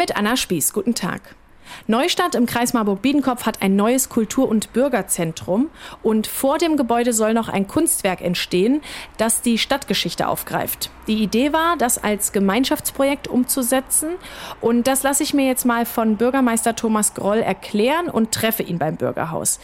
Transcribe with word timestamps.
Mit 0.00 0.16
Anna 0.16 0.34
Spieß, 0.38 0.72
guten 0.72 0.94
Tag. 0.94 1.20
Neustadt 1.86 2.34
im 2.34 2.46
Kreis 2.46 2.72
Marburg-Biedenkopf 2.72 3.44
hat 3.44 3.60
ein 3.60 3.76
neues 3.76 4.08
Kultur- 4.08 4.48
und 4.48 4.72
Bürgerzentrum 4.72 5.68
und 6.02 6.26
vor 6.26 6.56
dem 6.56 6.78
Gebäude 6.78 7.12
soll 7.12 7.34
noch 7.34 7.50
ein 7.50 7.68
Kunstwerk 7.68 8.22
entstehen, 8.22 8.80
das 9.18 9.42
die 9.42 9.58
Stadtgeschichte 9.58 10.26
aufgreift. 10.26 10.88
Die 11.06 11.22
Idee 11.22 11.52
war, 11.52 11.76
das 11.76 12.02
als 12.02 12.32
Gemeinschaftsprojekt 12.32 13.28
umzusetzen 13.28 14.12
und 14.62 14.86
das 14.86 15.02
lasse 15.02 15.22
ich 15.22 15.34
mir 15.34 15.46
jetzt 15.46 15.66
mal 15.66 15.84
von 15.84 16.16
Bürgermeister 16.16 16.74
Thomas 16.74 17.12
Groll 17.12 17.40
erklären 17.40 18.08
und 18.08 18.32
treffe 18.32 18.62
ihn 18.62 18.78
beim 18.78 18.96
Bürgerhaus. 18.96 19.60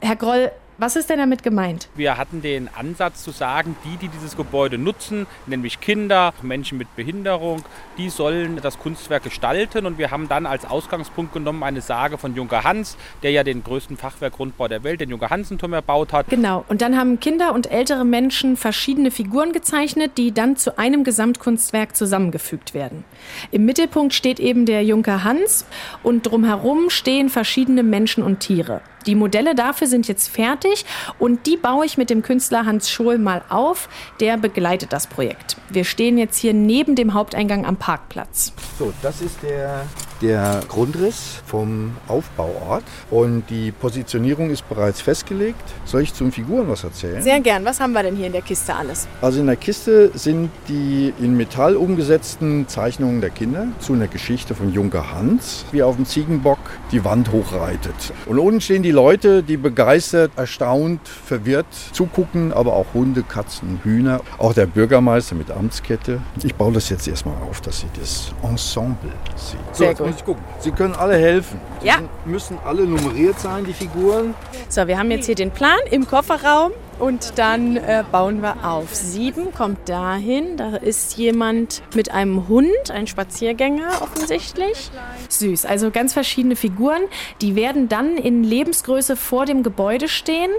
Herr 0.00 0.16
Groll, 0.16 0.52
was 0.78 0.96
ist 0.96 1.08
denn 1.08 1.18
damit 1.18 1.42
gemeint? 1.42 1.88
Wir 1.94 2.18
hatten 2.18 2.42
den 2.42 2.68
Ansatz 2.74 3.22
zu 3.22 3.30
sagen, 3.30 3.76
die, 3.84 3.96
die 3.96 4.08
dieses 4.08 4.36
Gebäude 4.36 4.78
nutzen, 4.78 5.26
nämlich 5.46 5.80
Kinder, 5.80 6.34
Menschen 6.42 6.78
mit 6.78 6.94
Behinderung, 6.96 7.64
die 7.98 8.10
sollen 8.10 8.60
das 8.62 8.78
Kunstwerk 8.78 9.22
gestalten. 9.22 9.86
Und 9.86 9.98
wir 9.98 10.10
haben 10.10 10.28
dann 10.28 10.46
als 10.46 10.64
Ausgangspunkt 10.64 11.32
genommen 11.32 11.62
eine 11.62 11.80
Sage 11.80 12.18
von 12.18 12.34
Junker 12.34 12.64
Hans, 12.64 12.96
der 13.22 13.30
ja 13.30 13.42
den 13.42 13.64
größten 13.64 13.96
Fachwerkgrundbau 13.96 14.68
der 14.68 14.84
Welt, 14.84 15.00
den 15.00 15.10
Junker 15.10 15.30
Hansenturm, 15.30 15.72
erbaut 15.72 16.12
hat. 16.12 16.28
Genau. 16.28 16.64
Und 16.68 16.82
dann 16.82 16.96
haben 16.96 17.20
Kinder 17.20 17.54
und 17.54 17.70
ältere 17.70 18.04
Menschen 18.04 18.56
verschiedene 18.56 19.10
Figuren 19.10 19.52
gezeichnet, 19.52 20.18
die 20.18 20.32
dann 20.32 20.56
zu 20.56 20.78
einem 20.78 21.04
Gesamtkunstwerk 21.04 21.96
zusammengefügt 21.96 22.74
werden. 22.74 23.04
Im 23.50 23.64
Mittelpunkt 23.64 24.14
steht 24.14 24.40
eben 24.40 24.66
der 24.66 24.84
Junker 24.84 25.24
Hans 25.24 25.66
und 26.02 26.26
drumherum 26.26 26.90
stehen 26.90 27.28
verschiedene 27.28 27.82
Menschen 27.82 28.22
und 28.22 28.40
Tiere. 28.40 28.82
Die 29.06 29.14
Modelle 29.14 29.54
dafür 29.54 29.86
sind 29.86 30.08
jetzt 30.08 30.28
fertig 30.28 30.84
und 31.18 31.46
die 31.46 31.56
baue 31.56 31.86
ich 31.86 31.96
mit 31.96 32.10
dem 32.10 32.22
Künstler 32.22 32.66
Hans 32.66 32.90
Schohl 32.90 33.18
mal 33.18 33.42
auf. 33.48 33.88
Der 34.20 34.36
begleitet 34.36 34.92
das 34.92 35.06
Projekt. 35.06 35.56
Wir 35.68 35.84
stehen 35.84 36.18
jetzt 36.18 36.38
hier 36.38 36.54
neben 36.54 36.96
dem 36.96 37.14
Haupteingang 37.14 37.64
am 37.66 37.76
Parkplatz. 37.76 38.52
So, 38.78 38.92
das 39.02 39.20
ist 39.20 39.42
der, 39.42 39.86
der 40.22 40.60
Grundriss 40.68 41.42
vom 41.46 41.92
Aufbauort 42.08 42.84
und 43.10 43.44
die 43.50 43.72
Positionierung 43.72 44.50
ist 44.50 44.68
bereits 44.68 45.00
festgelegt. 45.00 45.62
Soll 45.84 46.02
ich 46.02 46.14
zum 46.14 46.32
Figuren 46.32 46.68
was 46.68 46.84
erzählen? 46.84 47.22
Sehr 47.22 47.40
gern. 47.40 47.64
Was 47.64 47.80
haben 47.80 47.92
wir 47.92 48.02
denn 48.02 48.16
hier 48.16 48.26
in 48.26 48.32
der 48.32 48.42
Kiste 48.42 48.74
alles? 48.74 49.06
Also 49.20 49.40
in 49.40 49.46
der 49.46 49.56
Kiste 49.56 50.10
sind 50.14 50.50
die 50.68 51.12
in 51.20 51.36
Metall 51.36 51.76
umgesetzten 51.76 52.68
Zeichnungen 52.68 53.20
der 53.20 53.30
Kinder 53.30 53.68
zu 53.80 53.92
einer 53.92 54.08
Geschichte 54.08 54.54
von 54.54 54.72
Junker 54.72 55.12
Hans, 55.12 55.64
wie 55.72 55.82
auf 55.82 55.96
dem 55.96 56.06
Ziegenbock 56.06 56.58
die 56.92 57.04
Wand 57.04 57.32
hochreitet. 57.32 57.94
Und 58.26 58.38
unten 58.38 58.60
stehen 58.60 58.82
die 58.82 58.90
Leute, 58.90 59.42
die 59.42 59.56
begeistert, 59.56 60.32
erstaunt, 60.36 61.00
verwirrt 61.06 61.66
zugucken, 61.92 62.52
aber 62.52 62.74
auch 62.74 62.86
Hunde, 62.94 63.22
Katzen, 63.22 63.80
Hühner. 63.82 64.20
Auch 64.38 64.54
der 64.54 64.66
Bürgermeister 64.66 65.34
mit 65.34 65.50
Amtskette. 65.50 66.20
Ich 66.42 66.54
baue 66.54 66.72
das 66.72 66.88
jetzt 66.88 67.06
erstmal 67.08 67.36
auf, 67.42 67.60
dass 67.60 67.80
Sie 67.80 67.86
das 67.98 68.32
Ensemble 68.42 69.10
sehen. 69.36 69.58
So, 69.72 69.84
Sehr 69.84 69.94
gut. 69.94 70.05
Ich 70.10 70.24
gucken. 70.24 70.42
Sie 70.60 70.70
können 70.70 70.94
alle 70.94 71.16
helfen. 71.16 71.60
Sie 71.80 71.86
Ja. 71.88 71.96
müssen 72.24 72.58
alle 72.64 72.84
nummeriert 72.84 73.38
sein, 73.40 73.64
die 73.64 73.72
Figuren. 73.72 74.34
So, 74.68 74.86
wir 74.86 74.98
haben 74.98 75.10
jetzt 75.10 75.26
hier 75.26 75.34
den 75.34 75.50
Plan 75.50 75.78
im 75.90 76.06
Kofferraum 76.06 76.72
und 76.98 77.38
dann 77.38 77.76
äh, 77.76 78.04
bauen 78.10 78.42
wir 78.42 78.64
auf. 78.64 78.94
Sieben 78.94 79.52
kommt 79.52 79.88
dahin. 79.88 80.56
Da 80.56 80.76
ist 80.76 81.16
jemand 81.16 81.82
mit 81.94 82.10
einem 82.10 82.48
Hund, 82.48 82.90
ein 82.90 83.06
Spaziergänger 83.06 84.02
offensichtlich. 84.02 84.90
Süß, 85.28 85.66
also 85.66 85.90
ganz 85.90 86.12
verschiedene 86.12 86.56
Figuren. 86.56 87.02
Die 87.40 87.56
werden 87.56 87.88
dann 87.88 88.16
in 88.16 88.42
Lebensgröße 88.42 89.16
vor 89.16 89.46
dem 89.46 89.62
Gebäude 89.62 90.08
stehen. 90.08 90.50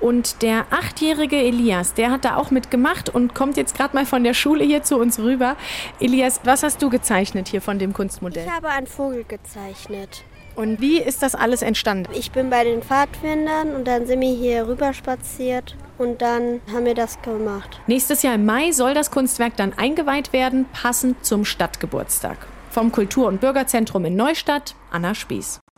Und 0.00 0.42
der 0.42 0.66
achtjährige 0.70 1.36
Elias, 1.36 1.94
der 1.94 2.10
hat 2.10 2.24
da 2.24 2.36
auch 2.36 2.50
mitgemacht 2.50 3.10
und 3.10 3.34
kommt 3.34 3.56
jetzt 3.56 3.76
gerade 3.76 3.94
mal 3.94 4.06
von 4.06 4.24
der 4.24 4.34
Schule 4.34 4.64
hier 4.64 4.82
zu 4.82 4.96
uns 4.96 5.18
rüber. 5.18 5.56
Elias, 6.00 6.40
was 6.44 6.62
hast 6.62 6.80
du 6.82 6.88
gezeichnet 6.88 7.48
hier 7.48 7.60
von 7.60 7.78
dem 7.78 7.92
Kunstmodell? 7.92 8.44
Ich 8.46 8.52
habe 8.52 8.68
einen 8.68 8.86
Vogel 8.86 9.24
gezeichnet. 9.24 10.24
Und 10.60 10.82
wie 10.82 11.00
ist 11.00 11.22
das 11.22 11.34
alles 11.34 11.62
entstanden? 11.62 12.12
Ich 12.12 12.32
bin 12.32 12.50
bei 12.50 12.64
den 12.64 12.82
Pfadfindern 12.82 13.74
und 13.74 13.88
dann 13.88 14.06
sind 14.06 14.20
wir 14.20 14.34
hier 14.34 14.68
rüber 14.68 14.92
spaziert 14.92 15.74
und 15.96 16.20
dann 16.20 16.60
haben 16.70 16.84
wir 16.84 16.94
das 16.94 17.22
gemacht. 17.22 17.80
Nächstes 17.86 18.22
Jahr 18.22 18.34
im 18.34 18.44
Mai 18.44 18.70
soll 18.72 18.92
das 18.92 19.10
Kunstwerk 19.10 19.56
dann 19.56 19.72
eingeweiht 19.72 20.34
werden, 20.34 20.66
passend 20.74 21.24
zum 21.24 21.46
Stadtgeburtstag. 21.46 22.46
Vom 22.70 22.92
Kultur- 22.92 23.28
und 23.28 23.40
Bürgerzentrum 23.40 24.04
in 24.04 24.16
Neustadt, 24.16 24.74
Anna 24.90 25.14
Spieß. 25.14 25.60